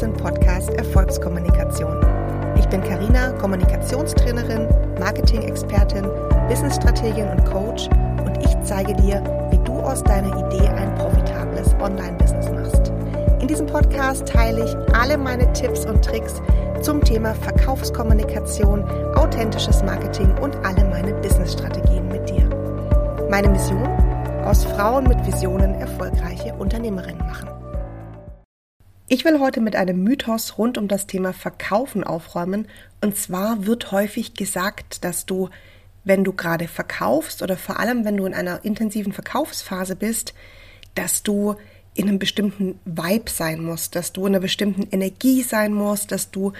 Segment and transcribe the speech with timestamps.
[0.00, 2.00] den Podcast Erfolgskommunikation.
[2.58, 4.66] Ich bin Karina, Kommunikationstrainerin,
[4.98, 6.06] Marketing-Expertin,
[6.48, 7.88] Business-Strategin und Coach
[8.24, 12.92] und ich zeige dir, wie du aus deiner Idee ein profitables Online-Business machst.
[13.40, 16.40] In diesem Podcast teile ich alle meine Tipps und Tricks
[16.80, 18.84] zum Thema Verkaufskommunikation,
[19.16, 22.48] authentisches Marketing und alle meine Business-Strategien mit dir.
[23.28, 23.86] Meine Mission?
[24.44, 27.59] Aus Frauen mit Visionen erfolgreiche Unternehmerinnen machen.
[29.12, 32.68] Ich will heute mit einem Mythos rund um das Thema Verkaufen aufräumen.
[33.00, 35.50] Und zwar wird häufig gesagt, dass du,
[36.04, 40.32] wenn du gerade verkaufst oder vor allem, wenn du in einer intensiven Verkaufsphase bist,
[40.94, 41.56] dass du
[41.94, 46.30] in einem bestimmten Vibe sein musst, dass du in einer bestimmten Energie sein musst, dass
[46.30, 46.52] du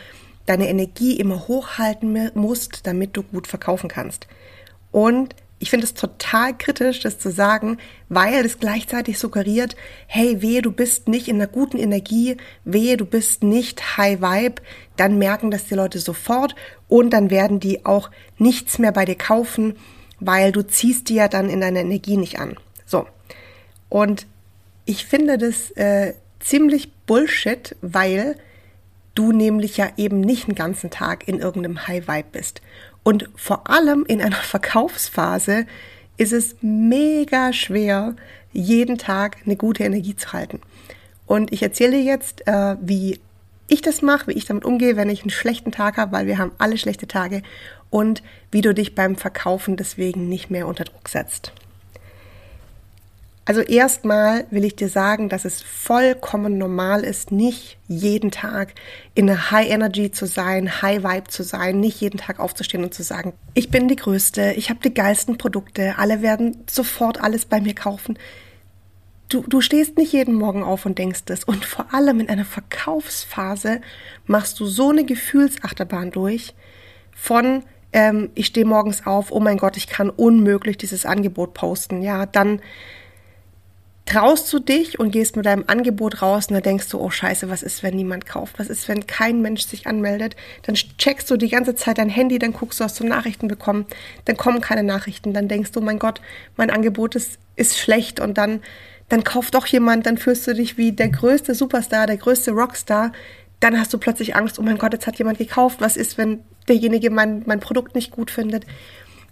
[0.45, 4.27] deine Energie immer hochhalten musst, damit du gut verkaufen kannst.
[4.91, 7.77] Und ich finde es total kritisch, das zu sagen,
[8.09, 13.05] weil es gleichzeitig suggeriert, hey, wehe, du bist nicht in einer guten Energie, wehe, du
[13.05, 14.63] bist nicht High Vibe,
[14.97, 16.57] dann merken das die Leute sofort
[16.89, 19.77] und dann werden die auch nichts mehr bei dir kaufen,
[20.19, 22.57] weil du ziehst die ja dann in deiner Energie nicht an.
[22.87, 23.07] So.
[23.91, 24.27] Und
[24.87, 28.37] ich finde das äh, ziemlich Bullshit, weil
[29.15, 32.63] du nämlich ja eben nicht den ganzen Tag in irgendeinem High Vibe bist.
[33.03, 35.67] Und vor allem in einer Verkaufsphase
[36.17, 38.15] ist es mega schwer,
[38.53, 40.61] jeden Tag eine gute Energie zu halten.
[41.27, 43.21] Und ich erzähle dir jetzt, äh, wie
[43.69, 46.39] ich das mache, wie ich damit umgehe, wenn ich einen schlechten Tag habe, weil wir
[46.39, 47.43] haben alle schlechte Tage
[47.89, 51.53] und wie du dich beim Verkaufen deswegen nicht mehr unter Druck setzt.
[53.47, 58.75] Also erstmal will ich dir sagen, dass es vollkommen normal ist, nicht jeden Tag
[59.15, 62.95] in einer High Energy zu sein, High Vibe zu sein, nicht jeden Tag aufzustehen und
[62.95, 67.47] zu sagen, ich bin die Größte, ich habe die geilsten Produkte, alle werden sofort alles
[67.47, 68.19] bei mir kaufen.
[69.31, 71.45] Du, du stehst nicht jeden Morgen auf und denkst das.
[71.45, 73.81] Und vor allem in einer Verkaufsphase
[74.27, 76.55] machst du so eine Gefühlsachterbahn durch
[77.15, 82.03] von ähm, ich stehe morgens auf, oh mein Gott, ich kann unmöglich dieses Angebot posten.
[82.03, 82.61] Ja, dann
[84.11, 87.49] traust du dich und gehst mit deinem Angebot raus und dann denkst du, oh scheiße,
[87.49, 88.59] was ist, wenn niemand kauft?
[88.59, 90.35] Was ist, wenn kein Mensch sich anmeldet?
[90.63, 93.87] Dann checkst du die ganze Zeit dein Handy, dann guckst du, hast du Nachrichten bekommen,
[94.25, 96.21] dann kommen keine Nachrichten, dann denkst du, mein Gott,
[96.57, 98.63] mein Angebot ist, ist schlecht und dann,
[99.09, 103.13] dann kauft doch jemand, dann fühlst du dich wie der größte Superstar, der größte Rockstar,
[103.61, 106.43] dann hast du plötzlich Angst, oh mein Gott, jetzt hat jemand gekauft, was ist, wenn
[106.67, 108.65] derjenige mein, mein Produkt nicht gut findet?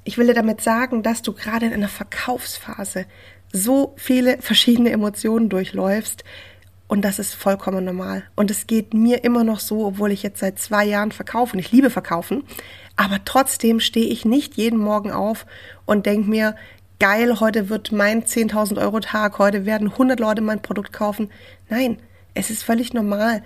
[0.08, 3.04] Ich will dir damit sagen, dass du gerade in einer Verkaufsphase
[3.52, 6.24] so viele verschiedene Emotionen durchläufst.
[6.86, 8.22] Und das ist vollkommen normal.
[8.34, 11.58] Und es geht mir immer noch so, obwohl ich jetzt seit zwei Jahren verkaufe und
[11.58, 12.44] ich liebe verkaufen.
[12.96, 15.44] Aber trotzdem stehe ich nicht jeden Morgen auf
[15.84, 16.56] und denke mir,
[16.98, 21.30] geil, heute wird mein 10.000 Euro Tag, heute werden 100 Leute mein Produkt kaufen.
[21.68, 21.98] Nein,
[22.32, 23.42] es ist völlig normal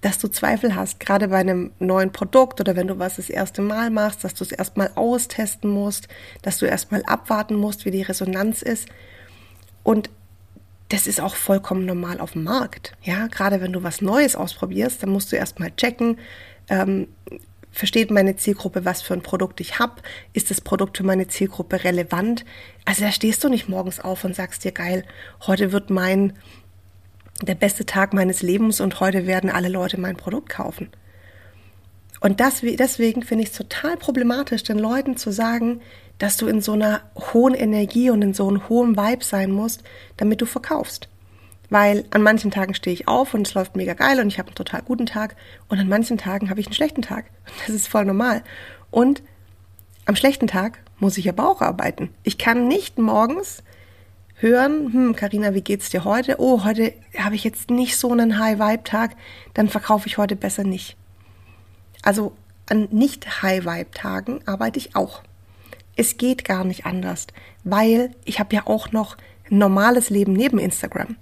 [0.00, 3.60] dass du Zweifel hast, gerade bei einem neuen Produkt oder wenn du was das erste
[3.60, 6.08] Mal machst, dass du es erstmal austesten musst,
[6.42, 8.88] dass du erstmal abwarten musst, wie die Resonanz ist.
[9.82, 10.08] Und
[10.88, 12.96] das ist auch vollkommen normal auf dem Markt.
[13.02, 16.18] Ja, gerade wenn du was Neues ausprobierst, dann musst du erstmal checken,
[16.68, 17.08] ähm,
[17.70, 20.02] versteht meine Zielgruppe, was für ein Produkt ich habe?
[20.32, 22.44] Ist das Produkt für meine Zielgruppe relevant?
[22.84, 25.04] Also da stehst du nicht morgens auf und sagst dir, geil,
[25.46, 26.32] heute wird mein
[27.42, 30.90] der beste Tag meines Lebens und heute werden alle Leute mein Produkt kaufen.
[32.20, 35.80] Und das, deswegen finde ich es total problematisch, den Leuten zu sagen,
[36.18, 37.00] dass du in so einer
[37.32, 39.82] hohen Energie und in so einem hohen Vibe sein musst,
[40.18, 41.08] damit du verkaufst.
[41.70, 44.48] Weil an manchen Tagen stehe ich auf und es läuft mega geil und ich habe
[44.48, 45.34] einen total guten Tag
[45.68, 47.26] und an manchen Tagen habe ich einen schlechten Tag.
[47.66, 48.42] Das ist voll normal.
[48.90, 49.22] Und
[50.04, 52.10] am schlechten Tag muss ich aber auch arbeiten.
[52.22, 53.62] Ich kann nicht morgens
[54.40, 56.36] hören, hm, Carina, wie geht's dir heute?
[56.38, 59.14] Oh, heute habe ich jetzt nicht so einen High-Vibe-Tag,
[59.54, 60.96] dann verkaufe ich heute besser nicht.
[62.02, 62.32] Also
[62.68, 65.22] an nicht High-Vibe-Tagen arbeite ich auch.
[65.94, 67.26] Es geht gar nicht anders,
[67.64, 69.18] weil ich habe ja auch noch
[69.50, 71.16] ein normales Leben neben Instagram.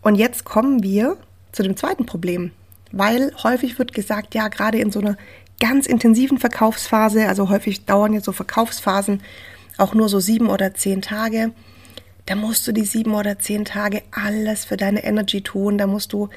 [0.00, 1.16] Und jetzt kommen wir
[1.52, 2.50] zu dem zweiten Problem,
[2.90, 5.16] weil häufig wird gesagt, ja, gerade in so einer
[5.60, 9.22] ganz intensiven Verkaufsphase, also häufig dauern jetzt so Verkaufsphasen
[9.78, 11.52] auch nur so sieben oder zehn Tage,
[12.26, 15.78] da musst du die sieben oder zehn Tage alles für deine Energy tun.
[15.78, 16.28] Da musst du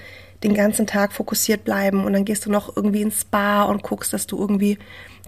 [0.44, 4.14] den ganzen Tag fokussiert bleiben und dann gehst du noch irgendwie ins Spa und guckst,
[4.14, 4.78] dass du irgendwie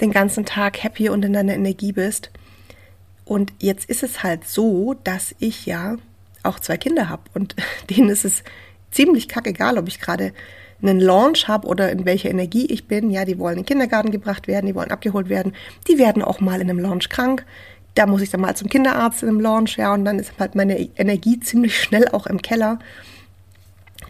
[0.01, 2.31] den ganzen Tag happy und in deiner Energie bist.
[3.25, 5.97] Und jetzt ist es halt so, dass ich ja
[6.43, 7.55] auch zwei Kinder habe und
[7.89, 8.43] denen ist es
[8.91, 10.33] ziemlich kackegal, ob ich gerade
[10.81, 13.09] einen Launch habe oder in welcher Energie ich bin.
[13.09, 15.53] Ja, die wollen in den Kindergarten gebracht werden, die wollen abgeholt werden,
[15.87, 17.45] die werden auch mal in einem Launch krank
[17.97, 20.53] da muss ich dann mal zum Kinderarzt in einem Launch, ja, und dann ist halt
[20.53, 22.77] meine Energie ziemlich schnell auch im Keller.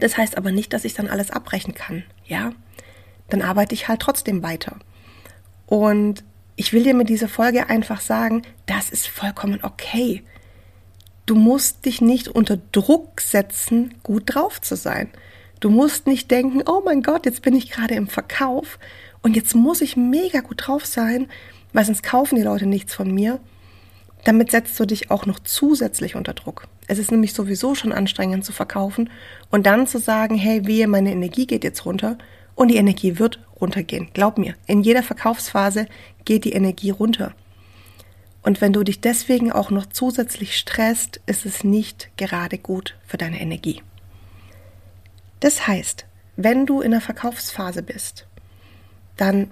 [0.01, 2.51] Das heißt aber nicht, dass ich dann alles abbrechen kann, ja?
[3.29, 4.77] Dann arbeite ich halt trotzdem weiter.
[5.65, 6.23] Und
[6.55, 10.23] ich will dir mit dieser Folge einfach sagen, das ist vollkommen okay.
[11.25, 15.09] Du musst dich nicht unter Druck setzen, gut drauf zu sein.
[15.59, 18.79] Du musst nicht denken, oh mein Gott, jetzt bin ich gerade im Verkauf
[19.21, 21.29] und jetzt muss ich mega gut drauf sein,
[21.73, 23.39] weil sonst kaufen die Leute nichts von mir.
[24.23, 26.67] Damit setzt du dich auch noch zusätzlich unter Druck.
[26.87, 29.09] Es ist nämlich sowieso schon anstrengend zu verkaufen
[29.51, 32.17] und dann zu sagen, hey, wehe, meine Energie geht jetzt runter
[32.55, 34.09] und die Energie wird runtergehen.
[34.13, 35.87] Glaub mir, in jeder Verkaufsphase
[36.25, 37.33] geht die Energie runter.
[38.41, 43.17] Und wenn du dich deswegen auch noch zusätzlich stresst, ist es nicht gerade gut für
[43.17, 43.81] deine Energie.
[45.39, 46.05] Das heißt,
[46.37, 48.25] wenn du in der Verkaufsphase bist,
[49.17, 49.51] dann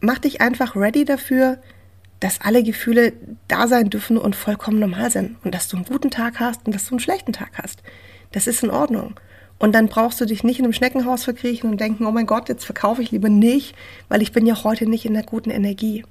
[0.00, 1.58] mach dich einfach ready dafür,
[2.20, 3.14] dass alle Gefühle
[3.48, 6.74] da sein dürfen und vollkommen normal sind und dass du einen guten Tag hast und
[6.74, 7.82] dass du einen schlechten Tag hast.
[8.32, 9.18] Das ist in Ordnung.
[9.58, 12.48] Und dann brauchst du dich nicht in einem Schneckenhaus verkriechen und denken, oh mein Gott,
[12.48, 13.74] jetzt verkaufe ich lieber nicht,
[14.08, 16.04] weil ich bin ja heute nicht in der guten Energie.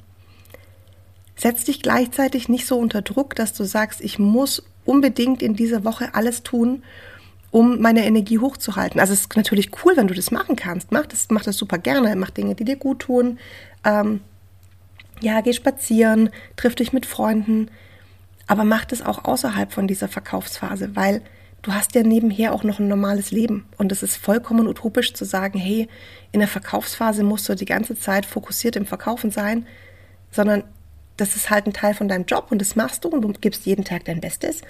[1.36, 5.84] Setz dich gleichzeitig nicht so unter Druck, dass du sagst, ich muss unbedingt in dieser
[5.84, 6.84] Woche alles tun,
[7.52, 9.00] um meine Energie hochzuhalten.
[9.00, 10.92] Also es ist natürlich cool, wenn du das machen kannst.
[10.92, 12.16] Mach das, mach das super gerne.
[12.16, 13.40] Mach Dinge, die dir gut tun.
[13.84, 14.22] Ähm,
[15.22, 17.70] ja, geh spazieren, triff dich mit Freunden.
[18.48, 21.22] Aber mach das auch außerhalb von dieser Verkaufsphase, weil
[21.62, 23.66] du hast ja nebenher auch noch ein normales Leben.
[23.78, 25.88] Und es ist vollkommen utopisch zu sagen, hey,
[26.32, 29.68] in der Verkaufsphase musst du die ganze Zeit fokussiert im Verkaufen sein,
[30.32, 30.64] sondern
[31.18, 33.66] das ist halt ein Teil von deinem Job und das machst du und du gibst
[33.66, 34.62] jeden Tag dein Bestes.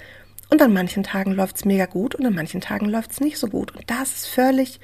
[0.48, 3.38] Und an manchen Tagen läuft es mega gut und an manchen Tagen läuft es nicht
[3.38, 3.74] so gut.
[3.74, 4.80] Und das ist völlig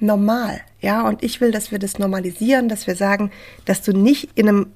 [0.00, 0.60] normal.
[0.80, 3.30] Ja, und ich will, dass wir das normalisieren, dass wir sagen,
[3.66, 4.72] dass du nicht in einem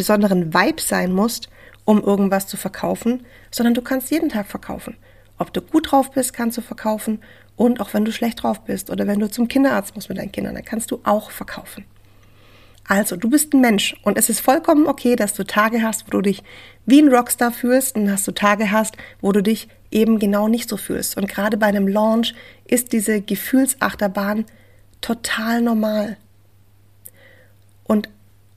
[0.00, 1.50] besonderen Vibe sein musst,
[1.84, 4.96] um irgendwas zu verkaufen, sondern du kannst jeden Tag verkaufen.
[5.36, 7.20] Ob du gut drauf bist, kannst du verkaufen.
[7.54, 10.32] Und auch wenn du schlecht drauf bist oder wenn du zum Kinderarzt musst mit deinen
[10.32, 11.84] Kindern, dann kannst du auch verkaufen.
[12.88, 16.12] Also, du bist ein Mensch und es ist vollkommen okay, dass du Tage hast, wo
[16.12, 16.42] du dich
[16.86, 20.66] wie ein Rockstar fühlst und dass du Tage hast, wo du dich eben genau nicht
[20.70, 21.18] so fühlst.
[21.18, 24.46] Und gerade bei einem Launch ist diese Gefühlsachterbahn
[25.02, 26.16] total normal.
[27.84, 28.08] Und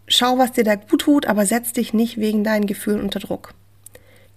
[0.07, 3.53] schau, was dir da gut tut, aber setz dich nicht wegen deinen Gefühlen unter Druck.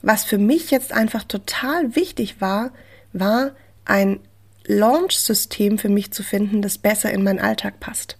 [0.03, 2.71] Was für mich jetzt einfach total wichtig war,
[3.13, 3.53] war
[3.85, 4.21] ein
[4.67, 8.19] Launch-System für mich zu finden, das besser in meinen Alltag passt.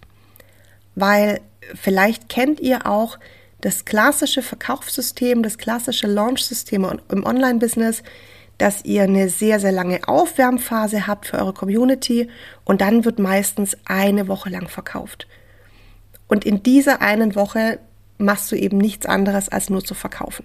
[0.95, 1.41] Weil
[1.75, 3.19] vielleicht kennt ihr auch
[3.61, 8.03] das klassische Verkaufssystem, das klassische Launch-System im Online-Business,
[8.59, 12.29] dass ihr eine sehr, sehr lange Aufwärmphase habt für eure Community
[12.65, 15.27] und dann wird meistens eine Woche lang verkauft.
[16.29, 17.79] Und in dieser einen Woche
[18.19, 20.45] machst du eben nichts anderes, als nur zu verkaufen.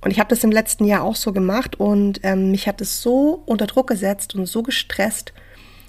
[0.00, 3.02] Und ich habe das im letzten Jahr auch so gemacht und ähm, mich hat es
[3.02, 5.32] so unter Druck gesetzt und so gestresst,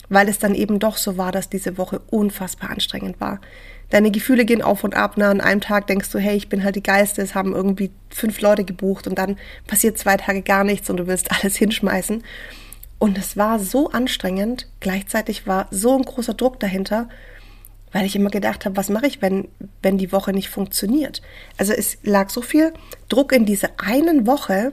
[0.08, 3.42] weil es dann eben doch so war, dass diese Woche unfassbar anstrengend war.
[3.90, 5.14] Deine Gefühle gehen auf und ab.
[5.16, 7.92] Na, an einem Tag denkst du, hey, ich bin halt die Geiste, es haben irgendwie
[8.10, 12.24] fünf Leute gebucht und dann passiert zwei Tage gar nichts und du willst alles hinschmeißen.
[13.00, 14.68] Und es war so anstrengend.
[14.80, 17.10] Gleichzeitig war so ein großer Druck dahinter,
[17.94, 19.48] weil ich immer gedacht habe, was mache ich, wenn,
[19.82, 21.22] wenn die Woche nicht funktioniert?
[21.58, 22.74] Also es lag so viel
[23.08, 24.72] Druck in dieser einen Woche,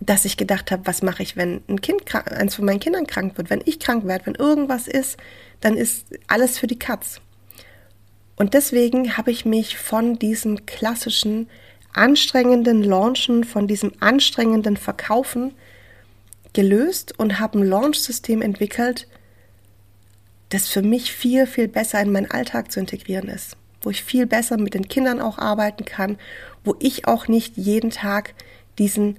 [0.00, 3.36] dass ich gedacht habe, was mache ich, wenn ein Kind, eins von meinen Kindern krank
[3.36, 5.16] wird, wenn ich krank werde, wenn irgendwas ist,
[5.60, 7.20] dann ist alles für die Katz.
[8.34, 11.48] Und deswegen habe ich mich von diesem klassischen
[11.92, 15.52] anstrengenden Launchen, von diesem anstrengenden Verkaufen
[16.54, 19.06] gelöst und habe ein Launch-System entwickelt,
[20.52, 24.26] das für mich viel, viel besser in meinen Alltag zu integrieren ist, wo ich viel
[24.26, 26.18] besser mit den Kindern auch arbeiten kann,
[26.62, 28.34] wo ich auch nicht jeden Tag
[28.78, 29.18] diesen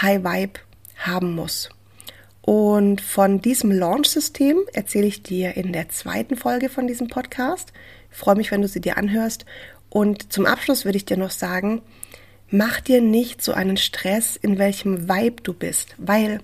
[0.00, 0.60] High Vibe
[0.96, 1.68] haben muss.
[2.40, 7.72] Und von diesem Launch-System erzähle ich dir in der zweiten Folge von diesem Podcast.
[8.10, 9.46] Ich freue mich, wenn du sie dir anhörst.
[9.88, 11.80] Und zum Abschluss würde ich dir noch sagen,
[12.50, 16.40] mach dir nicht so einen Stress, in welchem Vibe du bist, weil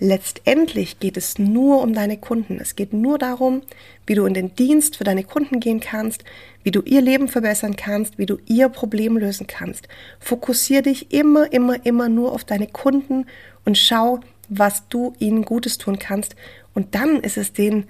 [0.00, 2.58] letztendlich geht es nur um deine Kunden.
[2.60, 3.62] Es geht nur darum,
[4.06, 6.24] wie du in den Dienst für deine Kunden gehen kannst,
[6.62, 9.88] wie du ihr Leben verbessern kannst, wie du ihr Problem lösen kannst.
[10.20, 13.26] Fokussiere dich immer, immer, immer nur auf deine Kunden
[13.64, 16.36] und schau, was du ihnen Gutes tun kannst.
[16.74, 17.88] Und dann ist es denen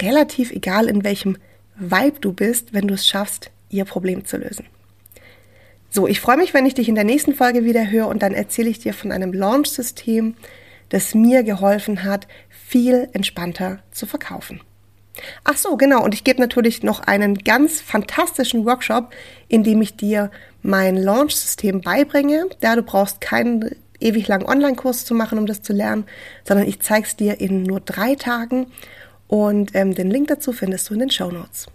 [0.00, 1.36] relativ egal, in welchem
[1.76, 4.66] Vibe du bist, wenn du es schaffst, ihr Problem zu lösen.
[5.90, 8.32] So, ich freue mich, wenn ich dich in der nächsten Folge wieder höre und dann
[8.32, 10.36] erzähle ich dir von einem Launch-System,
[10.90, 14.60] das mir geholfen hat, viel entspannter zu verkaufen.
[15.44, 16.04] Ach so, genau.
[16.04, 19.10] Und ich gebe natürlich noch einen ganz fantastischen Workshop,
[19.48, 20.30] in dem ich dir
[20.62, 22.46] mein Launch-System beibringe.
[22.62, 26.04] Ja, du brauchst keinen ewig langen Online-Kurs zu machen, um das zu lernen,
[26.44, 28.66] sondern ich zeige es dir in nur drei Tagen
[29.26, 31.66] und ähm, den Link dazu findest du in den Show Notes.